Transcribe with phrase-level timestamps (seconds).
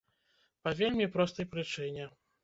[0.67, 2.09] Па вельмі простай прычыне.